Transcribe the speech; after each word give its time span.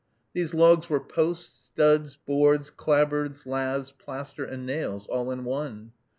These 0.33 0.55
logs 0.55 0.89
were 0.89 0.99
posts, 0.99 1.65
studs, 1.65 2.17
boards, 2.25 2.71
clapboards, 2.71 3.45
laths, 3.45 3.91
plaster, 3.95 4.43
and 4.43 4.65
nails, 4.65 5.05
all 5.05 5.29
in 5.29 5.43
one. 5.45 5.91